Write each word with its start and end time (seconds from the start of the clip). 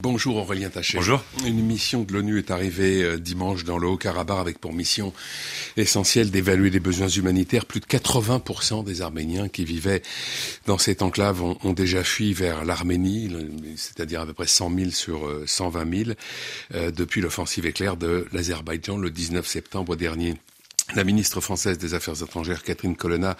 Bonjour 0.00 0.36
Aurélien 0.36 0.70
Taché. 0.70 0.96
Bonjour. 0.96 1.24
Une 1.44 1.60
mission 1.60 2.04
de 2.04 2.12
l'ONU 2.12 2.38
est 2.38 2.52
arrivée 2.52 3.02
euh, 3.02 3.18
dimanche 3.18 3.64
dans 3.64 3.78
le 3.78 3.88
Haut-Karabakh 3.88 4.38
avec 4.38 4.58
pour 4.60 4.72
mission 4.72 5.12
essentielle 5.76 6.30
d'évaluer 6.30 6.70
les 6.70 6.78
besoins 6.78 7.08
humanitaires. 7.08 7.66
Plus 7.66 7.80
de 7.80 7.86
80% 7.86 8.84
des 8.84 9.02
Arméniens 9.02 9.48
qui 9.48 9.64
vivaient 9.64 10.02
dans 10.66 10.78
cette 10.78 11.02
enclave 11.02 11.42
ont, 11.42 11.72
déjà 11.72 12.04
fui 12.04 12.32
vers 12.32 12.64
l'Arménie, 12.64 13.28
c'est-à-dire 13.74 14.20
à 14.20 14.26
peu 14.26 14.34
près 14.34 14.46
100 14.46 14.72
000 14.72 14.90
sur 14.90 15.28
120 15.46 15.80
euh, 15.80 16.04
000, 16.04 16.10
euh, 16.74 16.92
depuis 16.92 17.20
l'offensive 17.20 17.66
éclair 17.66 17.96
de 17.96 18.28
l'Azerbaïdjan 18.32 18.98
le 18.98 19.10
19 19.10 19.44
septembre 19.48 19.96
dernier 19.96 20.36
la 20.94 21.04
ministre 21.04 21.40
française 21.40 21.78
des 21.78 21.94
Affaires 21.94 22.22
étrangères, 22.22 22.62
Catherine 22.62 22.96
Colonna, 22.96 23.36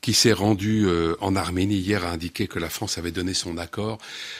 qui 0.00 0.14
s'est 0.14 0.32
rendue 0.32 0.86
euh, 0.86 1.16
en 1.20 1.34
Arménie 1.34 1.78
hier, 1.78 2.04
a 2.04 2.10
indiqué 2.10 2.46
que 2.46 2.58
la 2.58 2.70
France 2.70 2.98
avait 2.98 3.10
donné 3.10 3.34
son 3.34 3.58
accord 3.58 3.98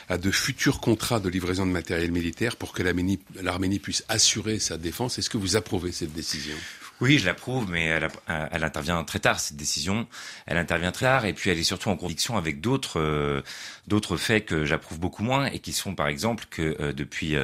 à 0.08 0.18
de 0.18 0.30
futurs 0.30 0.80
contrats 0.80 1.20
de 1.20 1.28
livraison 1.28 1.66
de 1.66 1.72
matériel 1.72 2.12
militaire 2.12 2.56
pour 2.56 2.72
que 2.72 2.82
l'Arménie 2.82 3.78
puisse 3.78 4.04
assurer 4.08 4.58
sa 4.58 4.78
défense. 4.78 5.18
Est-ce 5.18 5.30
que 5.30 5.38
vous 5.38 5.56
approuvez 5.56 5.92
cette 5.92 6.12
décision? 6.12 6.56
Oui, 7.02 7.18
je 7.18 7.26
l'approuve, 7.26 7.70
mais 7.70 7.84
elle, 7.84 8.08
euh, 8.30 8.46
elle, 8.50 8.64
intervient 8.64 9.04
très 9.04 9.18
tard 9.18 9.38
cette 9.38 9.58
décision. 9.58 10.06
Elle 10.46 10.56
intervient 10.56 10.92
très 10.92 11.04
tard 11.04 11.26
et 11.26 11.34
puis 11.34 11.50
elle 11.50 11.58
est 11.58 11.62
surtout 11.62 11.90
en 11.90 11.96
contradiction 11.96 12.38
avec 12.38 12.62
d'autres 12.62 13.00
euh, 13.00 14.16
faits 14.16 14.46
que 14.46 14.64
j'approuve 14.64 14.98
beaucoup 14.98 15.22
moins 15.22 15.44
et 15.46 15.58
qui 15.58 15.74
sont 15.74 15.94
par 15.94 16.08
exemple 16.08 16.46
que 16.48 16.76
euh, 16.80 16.92
depuis 16.92 17.36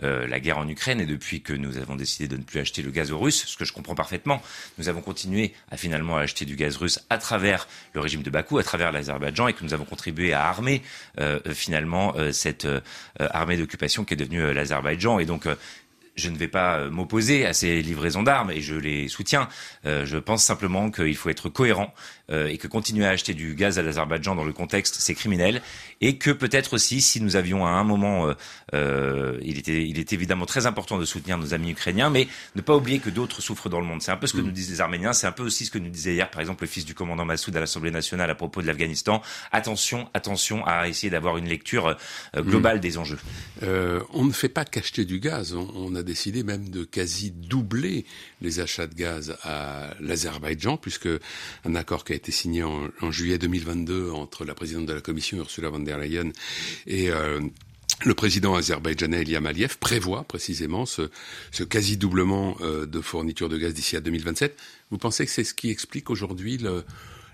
la 0.00 0.40
guerre 0.40 0.58
en 0.58 0.68
Ukraine 0.68 1.00
et 1.00 1.06
depuis 1.06 1.42
que 1.42 1.52
nous 1.52 1.76
avons 1.76 1.96
décidé 1.96 2.28
de 2.28 2.36
ne 2.36 2.42
plus 2.42 2.60
acheter 2.60 2.82
le 2.82 2.90
gaz 2.90 3.12
russe, 3.12 3.44
ce 3.46 3.56
que 3.56 3.64
je 3.64 3.72
comprends 3.72 3.94
parfaitement, 3.94 4.42
nous 4.78 4.88
avons 4.88 5.02
continué 5.02 5.54
à 5.70 5.76
finalement 5.76 6.16
acheter 6.16 6.44
du 6.44 6.56
gaz 6.56 6.76
russe 6.76 7.00
à 7.10 7.18
travers 7.18 7.68
le 7.92 8.00
régime 8.00 8.22
de 8.22 8.30
Bakou, 8.30 8.58
à 8.58 8.62
travers 8.62 8.90
l'Azerbaïdjan 8.90 9.48
et 9.48 9.52
que 9.52 9.64
nous 9.64 9.74
avons 9.74 9.84
contribué 9.84 10.32
à 10.32 10.46
armer 10.46 10.82
finalement 11.52 12.14
cette 12.32 12.66
armée 13.18 13.56
d'occupation 13.56 14.04
qui 14.04 14.14
est 14.14 14.16
devenue 14.16 14.52
l'Azerbaïdjan 14.52 15.18
et 15.18 15.26
donc 15.26 15.46
je 16.16 16.28
ne 16.28 16.36
vais 16.36 16.48
pas 16.48 16.78
euh, 16.78 16.90
m'opposer 16.90 17.44
à 17.44 17.52
ces 17.52 17.82
livraisons 17.82 18.22
d'armes 18.22 18.50
et 18.50 18.60
je 18.60 18.74
les 18.74 19.08
soutiens. 19.08 19.48
Euh, 19.84 20.06
je 20.06 20.16
pense 20.16 20.44
simplement 20.44 20.90
qu'il 20.90 21.16
faut 21.16 21.28
être 21.28 21.48
cohérent 21.48 21.92
euh, 22.30 22.46
et 22.46 22.58
que 22.58 22.68
continuer 22.68 23.06
à 23.06 23.10
acheter 23.10 23.34
du 23.34 23.54
gaz 23.54 23.78
à 23.78 23.82
l'Azerbaïdjan 23.82 24.34
dans 24.34 24.44
le 24.44 24.52
contexte, 24.52 24.96
c'est 25.00 25.14
criminel. 25.14 25.60
Et 26.00 26.16
que 26.16 26.30
peut-être 26.30 26.74
aussi, 26.74 27.00
si 27.00 27.20
nous 27.20 27.36
avions 27.36 27.66
à 27.66 27.70
un 27.70 27.84
moment, 27.84 28.28
il, 28.72 29.58
était, 29.58 29.86
il 29.86 29.98
est 29.98 30.12
évidemment 30.12 30.44
très 30.44 30.66
important 30.66 30.98
de 30.98 31.04
soutenir 31.04 31.38
nos 31.38 31.54
amis 31.54 31.70
ukrainiens, 31.70 32.10
mais 32.10 32.28
ne 32.56 32.60
pas 32.60 32.76
oublier 32.76 32.98
que 32.98 33.08
d'autres 33.08 33.40
souffrent 33.40 33.70
dans 33.70 33.80
le 33.80 33.86
monde. 33.86 34.02
C'est 34.02 34.10
un 34.10 34.16
peu 34.16 34.26
ce 34.26 34.34
que 34.34 34.40
mm. 34.40 34.44
nous 34.44 34.50
disent 34.50 34.70
les 34.70 34.80
Arméniens, 34.80 35.12
c'est 35.12 35.26
un 35.26 35.32
peu 35.32 35.44
aussi 35.44 35.64
ce 35.64 35.70
que 35.70 35.78
nous 35.78 35.88
disait 35.88 36.14
hier, 36.14 36.30
par 36.30 36.40
exemple, 36.40 36.64
le 36.64 36.68
fils 36.68 36.84
du 36.84 36.94
commandant 36.94 37.24
Massoud 37.24 37.56
à 37.56 37.60
l'Assemblée 37.60 37.90
nationale 37.90 38.28
à 38.28 38.34
propos 38.34 38.60
de 38.60 38.66
l'Afghanistan. 38.66 39.22
Attention, 39.52 40.10
attention 40.12 40.66
à 40.66 40.88
essayer 40.88 41.10
d'avoir 41.10 41.38
une 41.38 41.48
lecture 41.48 41.96
globale 42.36 42.78
mm. 42.78 42.80
des 42.80 42.98
enjeux. 42.98 43.18
on 43.62 44.24
ne 44.24 44.32
fait 44.32 44.50
pas 44.50 44.64
qu'acheter 44.64 45.04
du 45.04 45.20
gaz. 45.20 45.54
On, 45.54 45.70
on 45.74 45.94
a 45.94 46.02
décidé 46.04 46.42
même 46.42 46.68
de 46.68 46.84
quasi 46.84 47.30
doubler 47.30 48.04
les 48.40 48.60
achats 48.60 48.86
de 48.86 48.94
gaz 48.94 49.36
à 49.42 49.94
l'Azerbaïdjan, 50.00 50.76
puisque 50.76 51.08
un 51.64 51.74
accord 51.74 52.04
qui 52.04 52.12
a 52.12 52.16
été 52.16 52.32
signé 52.32 52.62
en, 52.62 53.10
juillet 53.10 53.38
2022 53.38 54.10
entre 54.10 54.44
la 54.44 54.54
présidente 54.54 54.86
de 54.86 54.92
la 54.92 55.00
Commission, 55.00 55.38
Ursula 55.38 55.70
von 55.70 55.80
der 55.80 55.98
Leyen, 55.98 56.30
et 56.86 57.10
euh, 57.10 57.40
le 58.04 58.14
président 58.14 58.54
azerbaïdjanais 58.54 59.22
Ilham 59.22 59.46
Aliyev 59.46 59.78
prévoit 59.78 60.24
précisément 60.24 60.84
ce, 60.86 61.10
quasi-doublement 61.68 62.56
euh, 62.60 62.86
de 62.86 63.00
fourniture 63.00 63.48
de 63.48 63.56
gaz 63.56 63.72
d'ici 63.72 63.96
à 63.96 64.00
2027. 64.00 64.56
Vous 64.90 64.98
pensez 64.98 65.24
que 65.24 65.30
c'est 65.30 65.44
ce 65.44 65.54
qui 65.54 65.70
explique 65.70 66.10
aujourd'hui 66.10 66.58
le, 66.58 66.84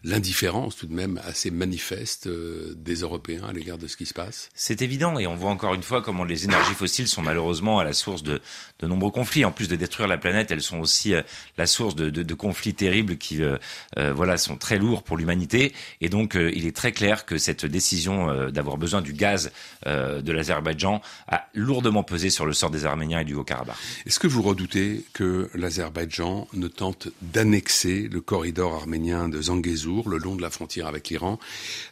l'indifférence 0.04 0.76
tout 0.76 0.86
de 0.86 0.94
même 0.94 1.20
assez 1.24 1.50
manifeste 1.50 2.26
euh, 2.26 2.74
des 2.76 2.96
Européens 2.96 3.44
à 3.48 3.52
l'égard 3.52 3.78
de 3.78 3.86
ce 3.86 3.96
qui 3.96 4.06
se 4.06 4.14
passe 4.14 4.48
C'est 4.54 4.82
évident 4.82 5.18
et 5.18 5.26
on 5.26 5.34
voit 5.34 5.50
encore 5.50 5.74
une 5.74 5.82
fois 5.82 6.02
comment 6.02 6.24
les 6.24 6.44
énergies 6.44 6.74
fossiles 6.74 7.08
sont 7.08 7.22
malheureusement 7.22 7.78
à 7.78 7.84
la 7.84 7.92
source 7.92 8.22
de, 8.22 8.40
de 8.78 8.86
nombreux 8.86 9.10
conflits. 9.10 9.44
En 9.44 9.52
plus 9.52 9.68
de 9.68 9.76
détruire 9.76 10.08
la 10.08 10.18
planète, 10.18 10.50
elles 10.50 10.62
sont 10.62 10.78
aussi 10.78 11.14
euh, 11.14 11.22
la 11.58 11.66
source 11.66 11.94
de, 11.94 12.08
de, 12.10 12.22
de, 12.22 12.34
conflits 12.34 12.74
terribles 12.74 13.16
qui 13.16 13.42
euh, 13.42 13.58
voilà 13.96 14.38
sont 14.38 14.56
très 14.56 14.78
lourds 14.78 15.02
pour 15.02 15.16
l'humanité. 15.16 15.72
Et 16.00 16.08
donc 16.08 16.34
il 16.34 16.66
est 16.66 16.74
très 16.74 16.92
clair 16.92 17.26
que 17.26 17.38
cette 17.38 17.66
décision 17.66 18.50
d'avoir 18.50 18.78
besoin 18.78 19.02
du 19.02 19.12
gaz 19.12 19.50
de 19.86 20.32
l'Azerbaïdjan 20.32 21.02
a 21.28 21.46
lourdement 21.54 22.02
pesé 22.02 22.30
sur 22.30 22.46
le 22.46 22.52
sort 22.52 22.70
des 22.70 22.84
Arméniens 22.84 23.20
et 23.20 23.24
du 23.24 23.34
Haut-Karabakh. 23.34 23.76
Est-ce 24.06 24.18
que 24.18 24.26
vous 24.26 24.42
redoutez 24.42 25.04
que 25.12 25.50
l'Azerbaïdjan 25.54 26.48
ne 26.54 26.68
tente 26.68 27.08
d'annexer 27.20 28.08
le 28.08 28.20
corridor 28.20 28.74
arménien 28.74 29.28
de 29.28 29.42
Zangezur 29.42 29.89
le 30.06 30.18
long 30.18 30.36
de 30.36 30.42
la 30.42 30.50
frontière 30.50 30.86
avec 30.86 31.08
l'Iran, 31.08 31.38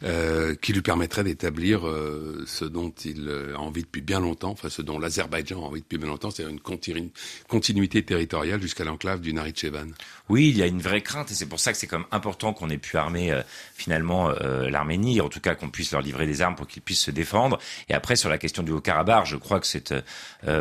euh, 0.03 0.55
qui 0.55 0.73
lui 0.73 0.83
permettrait 0.83 1.25
d'établir 1.25 1.87
euh, 1.87 2.45
ce 2.47 2.65
dont 2.65 2.91
il 3.05 3.31
a 3.55 3.59
envie 3.59 3.83
depuis 3.83 4.03
bien 4.03 4.21
longtemps, 4.21 4.51
enfin 4.51 4.69
ce 4.69 4.83
dont 4.83 4.99
l'Azerbaïdjan 4.99 5.63
a 5.63 5.67
envie 5.67 5.81
depuis 5.81 5.99
bien 5.99 6.09
longtemps, 6.09 6.31
c'est-à-dire 6.31 6.55
une 6.55 7.11
continuité 7.49 8.03
territoriale 8.03 8.61
jusqu'à 8.61 8.85
l'enclave 8.85 9.21
du 9.21 9.33
Naritchevan. 9.33 9.89
Oui, 10.29 10.49
il 10.49 10.57
y 10.57 10.63
a 10.63 10.67
une 10.67 10.81
vraie 10.81 11.01
crainte 11.01 11.31
et 11.31 11.35
c'est 11.35 11.47
pour 11.47 11.61
ça 11.61 11.73
que 11.73 11.79
c'est 11.79 11.87
comme 11.87 12.07
important 12.11 12.53
qu'on 12.53 12.71
ait 12.71 12.79
pu 12.79 12.97
armer 12.97 13.33
euh, 13.33 13.43
finalement 13.75 14.29
l'Arménie, 14.29 15.21
en 15.21 15.29
tout 15.29 15.41
cas 15.41 15.55
qu'on 15.55 15.71
puisse 15.71 15.93
leur 15.93 16.01
livrer 16.01 16.27
des 16.27 16.43
armes 16.43 16.55
pour 16.55 16.67
qu'ils 16.67 16.83
puissent 16.83 17.03
se 17.03 17.11
défendre. 17.11 17.59
Et 17.89 17.95
après 17.95 18.17
sur 18.17 18.29
la 18.29 18.39
question 18.39 18.63
du 18.63 18.73
Haut-Karabakh, 18.73 19.27
je 19.27 19.37
crois 19.37 19.61
que 19.61 19.67
cette 19.67 19.95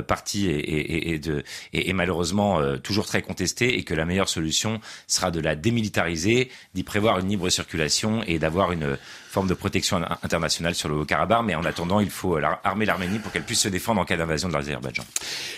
partie 0.07 0.47
est, 0.49 1.13
est, 1.13 1.19
de, 1.19 1.43
est, 1.73 1.93
malheureusement 1.93 2.77
toujours 2.77 3.05
très 3.05 3.21
contestée 3.21 3.77
et 3.77 3.83
que 3.83 3.93
la 3.93 4.05
meilleure 4.05 4.29
solution 4.29 4.79
sera 5.07 5.31
de 5.31 5.39
la 5.39 5.55
démilitariser, 5.55 6.49
d'y 6.73 6.83
prévoir 6.83 7.19
une 7.19 7.26
libre 7.29 7.49
circulation 7.49 8.23
et 8.23 8.39
d'avoir 8.39 8.71
une 8.71 8.97
forme 9.29 9.47
de 9.47 9.53
protection 9.53 10.01
internationale 10.23 10.73
sur 10.73 10.89
le 10.89 10.95
Haut-Karabakh. 10.95 11.43
Mais 11.45 11.55
en 11.55 11.65
attendant, 11.65 11.99
il 11.99 12.09
faut 12.09 12.37
armer 12.63 12.85
l'Arménie 12.85 13.19
pour 13.19 13.31
qu'elle 13.31 13.43
puisse 13.43 13.61
se 13.61 13.69
défendre 13.69 14.01
en 14.01 14.05
cas 14.05 14.17
d'invasion 14.17 14.47
de 14.49 14.53
l'Azerbaïdjan. 14.53 15.03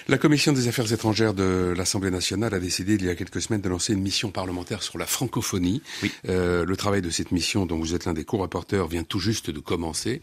La 0.08 0.18
Commission 0.18 0.52
des 0.52 0.68
affaires 0.68 0.92
étrangères 0.92 1.34
de 1.34 1.74
l'Assemblée 1.78 2.12
nationale 2.12 2.54
a 2.54 2.60
décidé 2.60 2.96
il 2.96 3.06
y 3.06 3.10
a 3.10 3.16
quelques 3.16 3.42
semaines 3.42 3.62
de 3.62 3.70
lancer 3.70 3.94
une 3.94 4.02
mission 4.02 4.32
parlementaire 4.32 4.84
sur 4.84 4.98
la 4.98 5.06
francophonie. 5.06 5.82
Euh, 6.28 6.66
le 6.66 6.78
travail 6.78 7.02
de 7.02 7.10
cette 7.10 7.32
mission, 7.32 7.66
dont 7.66 7.78
vous 7.78 7.94
êtes 7.94 8.06
l'un 8.06 8.14
des 8.14 8.26
co-rapporteurs, 8.26 8.88
vient 8.88 9.04
tout 9.04 9.20
juste 9.20 9.50
de 9.50 9.60
commencer. 9.60 10.22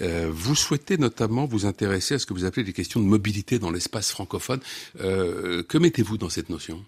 Euh, 0.00 0.28
vous 0.32 0.54
souhaitez 0.54 0.98
notamment 0.98 1.44
vous 1.44 1.66
intéresser 1.66 2.14
à 2.14 2.18
ce 2.18 2.26
que 2.26 2.34
vous 2.34 2.44
appelez 2.44 2.64
les 2.64 2.72
questions 2.72 3.00
de 3.00 3.06
mobilité 3.06 3.58
dans 3.58 3.70
l'espace 3.70 4.10
francophone. 4.10 4.60
Euh, 5.00 5.62
que 5.62 5.78
mettez-vous 5.78 6.18
dans 6.18 6.30
cette 6.30 6.50
notion? 6.50 6.82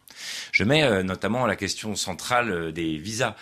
Je 0.52 0.64
mets 0.64 1.04
notamment 1.04 1.46
la 1.46 1.54
question 1.54 1.94
centrale 1.94 2.72
des 2.72 2.96
visas. 2.96 3.36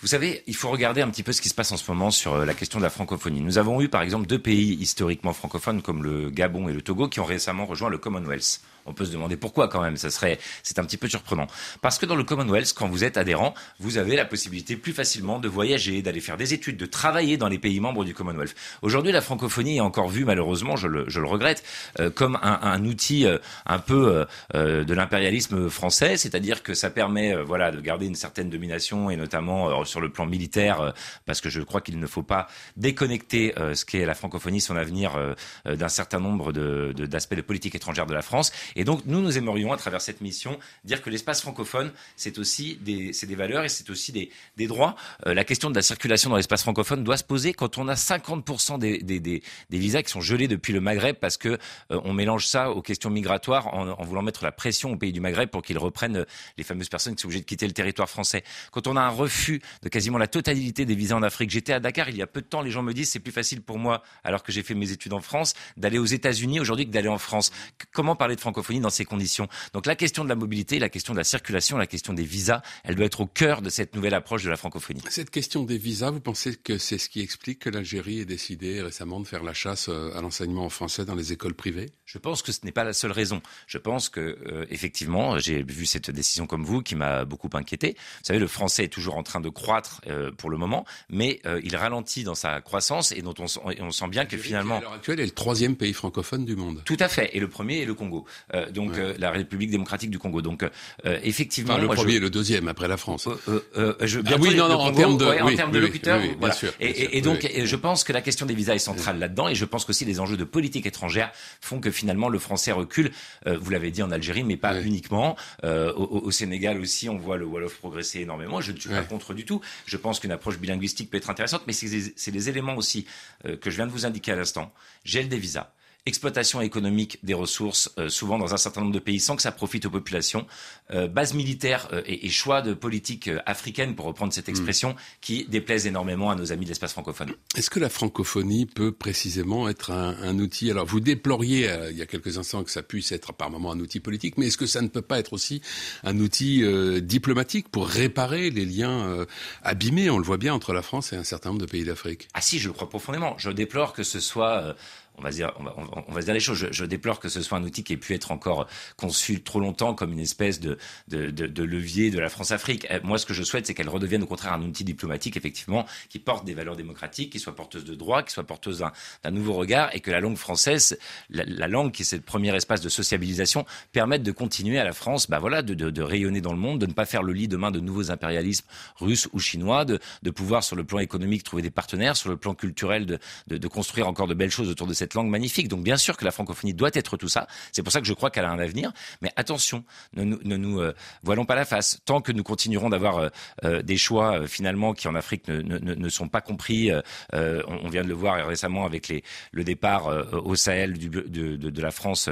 Vous 0.00 0.06
savez, 0.06 0.44
il 0.46 0.54
faut 0.54 0.70
regarder 0.70 1.02
un 1.02 1.10
petit 1.10 1.24
peu 1.24 1.32
ce 1.32 1.42
qui 1.42 1.48
se 1.48 1.54
passe 1.54 1.72
en 1.72 1.76
ce 1.76 1.90
moment 1.90 2.12
sur 2.12 2.34
euh, 2.34 2.44
la 2.44 2.54
question 2.54 2.78
de 2.78 2.84
la 2.84 2.90
francophonie. 2.90 3.40
Nous 3.40 3.58
avons 3.58 3.80
eu 3.80 3.88
par 3.88 4.02
exemple 4.02 4.28
deux 4.28 4.38
pays 4.38 4.74
historiquement 4.74 5.32
francophones 5.32 5.82
comme 5.82 6.04
le 6.04 6.30
Gabon 6.30 6.68
et 6.68 6.72
le 6.72 6.82
Togo 6.82 7.08
qui 7.08 7.18
ont 7.18 7.24
récemment 7.24 7.66
rejoint 7.66 7.90
le 7.90 7.98
Commonwealth. 7.98 8.60
On 8.88 8.94
peut 8.94 9.04
se 9.04 9.12
demander 9.12 9.36
pourquoi 9.36 9.68
quand 9.68 9.82
même. 9.82 9.96
Ça 9.96 10.10
serait, 10.10 10.38
c'est 10.62 10.78
un 10.78 10.84
petit 10.84 10.96
peu 10.96 11.08
surprenant. 11.08 11.46
Parce 11.82 11.98
que 11.98 12.06
dans 12.06 12.16
le 12.16 12.24
Commonwealth, 12.24 12.72
quand 12.74 12.88
vous 12.88 13.04
êtes 13.04 13.16
adhérent, 13.16 13.54
vous 13.80 13.98
avez 13.98 14.16
la 14.16 14.24
possibilité 14.24 14.76
plus 14.76 14.92
facilement 14.92 15.38
de 15.38 15.48
voyager, 15.48 16.00
d'aller 16.00 16.20
faire 16.20 16.36
des 16.36 16.54
études, 16.54 16.76
de 16.76 16.86
travailler 16.86 17.36
dans 17.36 17.48
les 17.48 17.58
pays 17.58 17.80
membres 17.80 18.04
du 18.04 18.14
Commonwealth. 18.14 18.54
Aujourd'hui, 18.82 19.12
la 19.12 19.20
francophonie 19.20 19.76
est 19.76 19.80
encore 19.80 20.08
vue, 20.08 20.24
malheureusement, 20.24 20.76
je 20.76 20.86
le, 20.86 21.04
je 21.08 21.20
le 21.20 21.26
regrette, 21.26 21.62
euh, 22.00 22.08
comme 22.08 22.38
un, 22.42 22.60
un, 22.62 22.84
outil 22.84 23.26
euh, 23.26 23.38
un 23.66 23.78
peu 23.78 24.26
de 24.54 24.94
l'impérialisme 24.94 25.68
français, 25.68 26.16
c'est-à-dire 26.16 26.62
que 26.62 26.72
ça 26.72 26.88
permet, 26.88 27.34
voilà, 27.42 27.70
de 27.70 27.80
garder 27.80 28.06
une 28.06 28.14
certaine 28.14 28.48
domination 28.48 29.10
et 29.10 29.16
notamment 29.16 29.84
sur 29.88 30.00
le 30.00 30.10
plan 30.10 30.26
militaire, 30.26 30.92
parce 31.26 31.40
que 31.40 31.48
je 31.48 31.60
crois 31.60 31.80
qu'il 31.80 31.98
ne 31.98 32.06
faut 32.06 32.22
pas 32.22 32.48
déconnecter 32.76 33.54
ce 33.56 33.84
qu'est 33.84 34.04
la 34.04 34.14
francophonie, 34.14 34.60
son 34.60 34.76
avenir, 34.76 35.18
d'un 35.64 35.88
certain 35.88 36.20
nombre 36.20 36.52
d'aspects 36.52 37.34
de, 37.34 37.40
de 37.40 37.46
politique 37.46 37.74
étrangère 37.74 38.06
de 38.06 38.14
la 38.14 38.22
France. 38.22 38.52
Et 38.76 38.84
donc, 38.84 39.02
nous, 39.06 39.20
nous 39.20 39.38
aimerions, 39.38 39.72
à 39.72 39.76
travers 39.76 40.00
cette 40.00 40.20
mission, 40.20 40.58
dire 40.84 41.02
que 41.02 41.10
l'espace 41.10 41.40
francophone, 41.40 41.92
c'est 42.16 42.38
aussi 42.38 42.76
des, 42.76 43.10
des 43.10 43.34
valeurs 43.34 43.64
et 43.64 43.68
c'est 43.68 43.90
aussi 43.90 44.12
des, 44.12 44.30
des 44.56 44.66
droits. 44.66 44.96
Euh, 45.26 45.34
la 45.34 45.44
question 45.44 45.70
de 45.70 45.74
la 45.74 45.82
circulation 45.82 46.30
dans 46.30 46.36
l'espace 46.36 46.62
francophone 46.62 47.04
doit 47.04 47.16
se 47.16 47.24
poser 47.24 47.52
quand 47.52 47.78
on 47.78 47.88
a 47.88 47.94
50% 47.94 48.78
des, 48.78 48.98
des, 48.98 49.20
des, 49.20 49.42
des, 49.70 49.78
visas 49.78 50.02
qui 50.02 50.10
sont 50.10 50.20
gelés 50.20 50.48
depuis 50.48 50.72
le 50.72 50.80
Maghreb 50.80 51.16
parce 51.16 51.36
que 51.36 51.48
euh, 51.90 52.00
on 52.04 52.12
mélange 52.12 52.46
ça 52.46 52.70
aux 52.70 52.82
questions 52.82 53.10
migratoires 53.10 53.74
en, 53.74 53.88
en, 53.88 54.04
voulant 54.04 54.22
mettre 54.22 54.44
la 54.44 54.52
pression 54.52 54.92
aux 54.92 54.96
pays 54.96 55.12
du 55.12 55.20
Maghreb 55.20 55.50
pour 55.50 55.62
qu'ils 55.62 55.78
reprennent 55.78 56.24
les 56.56 56.64
fameuses 56.64 56.88
personnes 56.88 57.14
qui 57.14 57.22
sont 57.22 57.28
obligées 57.28 57.42
de 57.42 57.46
quitter 57.46 57.66
le 57.66 57.72
territoire 57.72 58.08
français. 58.08 58.44
Quand 58.72 58.86
on 58.86 58.96
a 58.96 59.00
un 59.00 59.10
refus 59.10 59.60
de 59.82 59.88
quasiment 59.88 60.18
la 60.18 60.26
totalité 60.26 60.84
des 60.84 60.94
visas 60.94 61.16
en 61.16 61.22
Afrique, 61.22 61.50
j'étais 61.50 61.72
à 61.72 61.80
Dakar 61.80 62.08
il 62.08 62.16
y 62.16 62.22
a 62.22 62.26
peu 62.26 62.40
de 62.40 62.46
temps, 62.46 62.62
les 62.62 62.70
gens 62.70 62.82
me 62.82 62.92
disent 62.92 63.10
c'est 63.10 63.20
plus 63.20 63.32
facile 63.32 63.62
pour 63.62 63.78
moi, 63.78 64.02
alors 64.24 64.42
que 64.42 64.52
j'ai 64.52 64.62
fait 64.62 64.74
mes 64.74 64.90
études 64.90 65.12
en 65.12 65.20
France, 65.20 65.54
d'aller 65.76 65.98
aux 65.98 66.06
États-Unis 66.06 66.60
aujourd'hui 66.60 66.86
que 66.86 66.90
d'aller 66.90 67.08
en 67.08 67.18
France. 67.18 67.50
Comment 67.92 68.16
parler 68.16 68.36
de 68.36 68.40
francophonie 68.40 68.80
dans 68.80 68.90
ces 68.90 69.04
conditions? 69.04 69.48
Donc 69.72 69.86
la 69.86 69.96
question 69.96 70.24
de 70.24 70.28
la 70.28 70.34
mobilité, 70.34 70.78
la 70.78 70.88
question 70.88 71.12
de 71.12 71.18
la 71.18 71.24
circulation, 71.24 71.76
la 71.76 71.86
question 71.86 72.12
des 72.12 72.24
visas, 72.24 72.62
elle 72.84 72.94
doit 72.94 73.06
être 73.06 73.20
au 73.20 73.26
cœur 73.26 73.62
de 73.62 73.70
cette 73.70 73.94
nouvelle 73.94 74.14
approche 74.14 74.44
de 74.44 74.50
la 74.50 74.56
francophonie. 74.56 75.02
Cette 75.08 75.30
question 75.30 75.64
des 75.64 75.78
visas, 75.78 76.10
vous 76.10 76.20
pensez 76.20 76.56
que 76.56 76.78
c'est 76.78 76.98
ce 76.98 77.08
qui 77.08 77.20
explique 77.20 77.60
que 77.60 77.70
l'Algérie 77.70 78.20
ait 78.20 78.24
décidé 78.24 78.82
récemment 78.82 79.20
de 79.20 79.26
faire 79.26 79.42
la 79.42 79.54
chasse 79.54 79.88
euh, 79.88 80.16
à 80.16 80.20
l'enseignement 80.20 80.64
en 80.64 80.70
français 80.70 81.04
dans 81.04 81.14
les 81.14 81.32
écoles 81.32 81.54
privées? 81.54 81.90
Je 82.04 82.18
pense 82.18 82.42
que 82.42 82.52
ce 82.52 82.60
n'est 82.64 82.72
pas 82.72 82.84
la 82.84 82.92
seule 82.92 83.12
raison. 83.12 83.42
Je 83.66 83.78
pense 83.78 84.08
que 84.08 84.20
euh, 84.20 84.66
effectivement, 84.70 85.38
j'ai 85.38 85.62
vu 85.62 85.86
cette 85.86 86.10
décision 86.10 86.46
comme 86.46 86.64
vous 86.64 86.82
qui 86.82 86.96
m'a 86.96 87.24
beaucoup 87.24 87.50
inquiété. 87.52 87.94
Vous 87.98 88.24
savez, 88.24 88.38
le 88.38 88.46
français 88.46 88.84
est 88.84 88.88
toujours 88.88 89.16
en 89.16 89.22
train 89.22 89.40
de 89.40 89.48
croître 89.48 89.67
croître 89.68 90.00
pour 90.38 90.48
le 90.48 90.56
moment, 90.56 90.86
mais 91.10 91.42
il 91.62 91.76
ralentit 91.76 92.24
dans 92.24 92.34
sa 92.34 92.62
croissance 92.62 93.12
et 93.12 93.20
dont 93.20 93.34
on, 93.38 93.44
on 93.80 93.90
sent 93.90 94.08
bien 94.08 94.24
que 94.24 94.38
finalement... 94.38 94.78
à 94.78 94.80
l'heure 94.80 94.92
actuelle 94.94 95.20
est 95.20 95.26
le 95.26 95.30
troisième 95.30 95.76
pays 95.76 95.92
francophone 95.92 96.46
du 96.46 96.56
monde. 96.56 96.80
Tout 96.86 96.96
à 97.00 97.08
fait. 97.08 97.30
Et 97.34 97.40
le 97.40 97.48
premier 97.48 97.82
est 97.82 97.84
le 97.84 97.92
Congo. 97.94 98.24
donc 98.72 98.92
la 99.18 99.30
République 99.30 99.70
démocratique 99.70 100.10
du 100.10 100.18
Congo. 100.18 100.40
Donc 100.40 100.64
effectivement... 101.04 101.76
le 101.76 101.88
premier 101.88 102.14
et 102.14 102.20
le 102.20 102.30
deuxième 102.30 102.66
après 102.68 102.88
la 102.88 102.96
France. 102.96 103.28
Je, 103.46 104.20
ah 104.26 104.36
oui, 104.40 104.54
non, 104.54 104.68
non, 104.68 104.80
en 104.80 104.92
termes 104.92 105.18
de, 105.18 105.26
en 105.26 105.54
termes 105.54 105.72
de 105.72 105.78
locuteurs. 105.78 106.20
voilà. 106.38 106.54
sûr, 106.54 106.72
et, 106.80 107.18
et, 107.18 107.20
donc, 107.20 107.46
je 107.62 107.76
pense 107.76 108.04
que 108.04 108.12
la 108.12 108.22
question 108.22 108.46
des 108.46 108.54
visas 108.54 108.74
est 108.74 108.78
centrale 108.78 109.18
là-dedans, 109.18 109.48
et 109.48 109.54
je 109.54 109.64
pense 109.66 109.84
qu'aussi 109.84 110.06
les 110.06 110.18
enjeux 110.20 110.38
de 110.38 110.44
politique 110.44 110.86
étrangère 110.86 111.30
font 111.60 111.80
que 111.80 111.90
finalement 111.90 112.30
le 112.30 112.38
français 112.38 112.72
recule. 112.72 113.10
vous 113.44 113.70
l'avez 113.70 113.90
dit 113.90 114.02
en 114.02 114.10
Algérie, 114.10 114.44
mais 114.44 114.56
pas 114.56 114.80
uniquement. 114.80 115.36
Euh, 115.64 115.92
au, 115.94 116.30
Sénégal 116.30 116.80
aussi, 116.80 117.08
on 117.08 117.16
voit 117.16 117.36
le 117.36 117.44
Wolof 117.44 117.78
progresser 117.78 118.20
énormément. 118.20 118.60
Je 118.60 118.72
ne 118.72 118.78
suis 118.78 118.90
pas 118.90 119.02
contre 119.02 119.34
du 119.34 119.44
tout. 119.44 119.57
Je 119.86 119.96
pense 119.96 120.20
qu'une 120.20 120.32
approche 120.32 120.58
bilinguistique 120.58 121.10
peut 121.10 121.16
être 121.16 121.30
intéressante, 121.30 121.62
mais 121.66 121.72
c'est 121.72 122.30
les 122.30 122.48
éléments 122.48 122.76
aussi 122.76 123.06
euh, 123.46 123.56
que 123.56 123.70
je 123.70 123.76
viens 123.76 123.86
de 123.86 123.92
vous 123.92 124.06
indiquer 124.06 124.32
à 124.32 124.36
l'instant. 124.36 124.72
Gel 125.04 125.28
des 125.28 125.38
visas 125.38 125.72
exploitation 126.06 126.60
économique 126.60 127.18
des 127.22 127.34
ressources, 127.34 127.92
euh, 127.98 128.08
souvent 128.08 128.38
dans 128.38 128.54
un 128.54 128.56
certain 128.56 128.80
nombre 128.80 128.94
de 128.94 128.98
pays, 128.98 129.20
sans 129.20 129.36
que 129.36 129.42
ça 129.42 129.52
profite 129.52 129.86
aux 129.86 129.90
populations, 129.90 130.46
euh, 130.90 131.06
base 131.06 131.34
militaire 131.34 131.88
euh, 131.92 132.02
et, 132.06 132.28
choix 132.30 132.62
de 132.62 132.72
politique 132.74 133.30
africaine, 133.46 133.94
pour 133.94 134.06
reprendre 134.06 134.32
cette 134.32 134.48
hmm. 134.48 134.50
expression, 134.50 134.96
qui 135.20 135.44
déplaisent 135.44 135.86
énormément 135.86 136.30
à 136.30 136.34
nos 136.34 136.52
amis 136.52 136.64
de 136.64 136.70
l'espace 136.70 136.92
francophone. 136.92 137.32
Est-ce 137.56 137.70
que 137.70 137.78
la 137.78 137.88
francophonie 137.88 138.66
peut 138.66 138.92
précisément 138.92 139.68
être 139.68 139.90
un, 139.90 140.38
outil? 140.38 140.70
Alors, 140.70 140.86
vous 140.86 141.00
déploriez 141.00 141.70
il 141.90 141.96
y 141.96 142.02
a 142.02 142.06
quelques 142.06 142.38
instants 142.38 142.64
que 142.64 142.70
ça 142.70 142.82
puisse 142.82 143.12
être 143.12 143.32
par 143.32 143.50
moment 143.50 143.72
un 143.72 143.80
outil 143.80 144.00
politique, 144.00 144.38
mais 144.38 144.46
est-ce 144.46 144.56
que 144.56 144.66
ça 144.66 144.82
ne 144.82 144.88
peut 144.88 145.02
pas 145.02 145.18
être 145.18 145.32
aussi 145.32 145.60
un 146.04 146.18
outil 146.18 146.62
diplomatique 147.02 147.68
pour 147.68 147.88
réparer 147.88 148.50
les 148.50 148.64
liens 148.64 149.26
abîmés, 149.62 150.10
on 150.10 150.18
le 150.18 150.24
voit 150.24 150.38
bien, 150.38 150.54
entre 150.54 150.72
la 150.72 150.82
France 150.82 151.12
et 151.12 151.16
un 151.16 151.24
certain 151.24 151.50
nombre 151.50 151.60
de 151.60 151.66
pays 151.66 151.84
d'Afrique? 151.84 152.28
Ah 152.34 152.40
si, 152.40 152.58
je 152.58 152.68
le 152.68 152.74
crois 152.74 152.88
profondément. 152.88 153.34
Je 153.38 153.50
déplore 153.50 153.92
que 153.92 154.02
ce 154.02 154.20
soit 154.20 154.76
on 155.18 155.22
va 155.22 155.30
dire, 155.30 155.52
on 155.58 155.64
va, 155.64 155.74
on 156.06 156.12
va, 156.12 156.22
dire 156.22 156.34
les 156.34 156.40
choses. 156.40 156.68
Je, 156.70 156.84
déplore 156.84 157.20
que 157.20 157.28
ce 157.28 157.42
soit 157.42 157.58
un 157.58 157.64
outil 157.64 157.82
qui 157.82 157.92
ait 157.92 157.98
pu 157.98 158.14
être 158.14 158.30
encore 158.30 158.66
conçu 158.96 159.42
trop 159.42 159.60
longtemps 159.60 159.94
comme 159.94 160.12
une 160.12 160.20
espèce 160.20 160.60
de, 160.60 160.78
de, 161.08 161.30
de, 161.30 161.46
de 161.46 161.62
levier 161.62 162.10
de 162.10 162.20
la 162.20 162.28
France-Afrique. 162.28 162.86
Euh, 162.90 163.00
moi, 163.02 163.18
ce 163.18 163.26
que 163.26 163.34
je 163.34 163.42
souhaite, 163.42 163.66
c'est 163.66 163.74
qu'elle 163.74 163.88
redevienne 163.88 164.22
au 164.22 164.26
contraire 164.26 164.52
un 164.52 164.62
outil 164.62 164.84
diplomatique, 164.84 165.36
effectivement, 165.36 165.86
qui 166.08 166.18
porte 166.18 166.44
des 166.44 166.54
valeurs 166.54 166.76
démocratiques, 166.76 167.32
qui 167.32 167.40
soit 167.40 167.54
porteuse 167.54 167.84
de 167.84 167.94
droits, 167.94 168.22
qui 168.22 168.32
soit 168.32 168.44
porteuse 168.44 168.84
d'un 169.24 169.30
nouveau 169.30 169.54
regard, 169.54 169.94
et 169.94 170.00
que 170.00 170.10
la 170.10 170.20
langue 170.20 170.36
française, 170.36 170.98
la, 171.30 171.68
langue 171.68 171.92
qui 171.92 172.02
est 172.02 172.04
ce 172.04 172.16
premier 172.16 172.54
espace 172.54 172.80
de 172.80 172.88
sociabilisation, 172.88 173.66
permette 173.92 174.22
de 174.22 174.32
continuer 174.32 174.78
à 174.78 174.84
la 174.84 174.92
France, 174.92 175.28
bah 175.28 175.38
voilà, 175.38 175.62
de, 175.62 175.74
de, 175.74 176.02
rayonner 176.02 176.40
dans 176.40 176.52
le 176.52 176.58
monde, 176.58 176.80
de 176.80 176.86
ne 176.86 176.92
pas 176.92 177.06
faire 177.06 177.22
le 177.22 177.32
lit 177.32 177.48
demain 177.48 177.70
de 177.70 177.80
nouveaux 177.80 178.10
impérialismes 178.10 178.66
russes 178.96 179.28
ou 179.32 179.40
chinois, 179.40 179.84
de, 179.84 179.98
de 180.22 180.30
pouvoir 180.30 180.62
sur 180.62 180.76
le 180.76 180.84
plan 180.84 181.00
économique 181.00 181.42
trouver 181.42 181.62
des 181.62 181.70
partenaires, 181.70 182.16
sur 182.16 182.30
le 182.30 182.36
plan 182.36 182.54
culturel 182.54 183.06
de, 183.06 183.18
de 183.48 183.68
construire 183.68 184.08
encore 184.08 184.28
de 184.28 184.34
belles 184.34 184.50
choses 184.50 184.68
autour 184.68 184.86
de 184.86 184.94
cette 184.94 185.07
langue 185.14 185.28
magnifique. 185.28 185.68
Donc 185.68 185.82
bien 185.82 185.96
sûr 185.96 186.16
que 186.16 186.24
la 186.24 186.30
francophonie 186.30 186.74
doit 186.74 186.90
être 186.94 187.16
tout 187.16 187.28
ça. 187.28 187.46
C'est 187.72 187.82
pour 187.82 187.92
ça 187.92 188.00
que 188.00 188.06
je 188.06 188.12
crois 188.12 188.30
qu'elle 188.30 188.44
a 188.44 188.50
un 188.50 188.58
avenir. 188.58 188.92
Mais 189.22 189.30
attention, 189.36 189.84
ne, 190.14 190.24
nous 190.24 190.80
euh, 190.80 190.94
voilons 191.22 191.44
pas 191.44 191.54
la 191.54 191.64
face. 191.64 192.00
Tant 192.04 192.20
que 192.20 192.32
nous 192.32 192.42
continuerons 192.42 192.90
d'avoir 192.90 193.18
euh, 193.18 193.28
euh, 193.64 193.82
des 193.82 193.96
choix 193.96 194.46
finalement 194.46 194.92
qui 194.94 195.08
en 195.08 195.14
Afrique 195.14 195.48
ne, 195.48 196.08
sont 196.08 196.28
pas 196.28 196.40
compris, 196.40 196.90
on, 197.32 197.88
vient 197.88 198.02
de 198.02 198.08
le 198.08 198.14
voir 198.14 198.46
récemment 198.46 198.84
avec 198.84 199.08
les, 199.08 199.22
le 199.52 199.64
départ 199.64 200.06
au 200.32 200.54
Sahel 200.54 200.94
du, 200.94 201.08
de, 201.08 201.82
la 201.82 201.90
France 201.90 202.30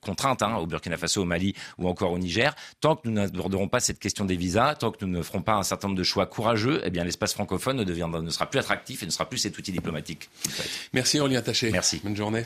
contrainte, 0.00 0.42
hein, 0.42 0.56
au 0.56 0.66
Burkina 0.66 0.96
Faso, 0.96 1.22
au 1.22 1.24
Mali 1.24 1.54
ou 1.78 1.88
encore 1.88 2.12
au 2.12 2.18
Niger. 2.18 2.54
Tant 2.80 2.96
que 2.96 3.08
nous 3.08 3.14
n'aborderons 3.14 3.68
pas 3.68 3.80
cette 3.80 3.98
question 3.98 4.24
des 4.24 4.36
visas, 4.36 4.74
tant 4.74 4.90
que 4.90 5.04
nous 5.04 5.18
ne 5.18 5.22
ferons 5.22 5.42
pas 5.42 5.54
un 5.54 5.62
certain 5.62 5.88
nombre 5.88 5.98
de 5.98 6.04
choix 6.04 6.26
courageux, 6.26 6.80
eh 6.84 6.90
bien 6.90 7.04
l'espace 7.04 7.34
francophone 7.34 7.78
ne, 7.78 7.84
deviendra, 7.84 8.20
ne 8.20 8.30
sera 8.30 8.46
plus 8.46 8.58
attractif 8.58 9.02
et 9.02 9.06
ne 9.06 9.10
sera 9.10 9.28
plus 9.28 9.38
cet 9.38 9.56
outil 9.58 9.72
diplomatique. 9.72 10.28
Merci 10.92 11.20
Aurélien 11.20 11.42
Taché. 11.42 11.70
Bonne 12.02 12.16
journée. 12.16 12.44